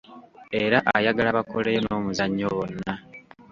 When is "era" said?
0.63-0.79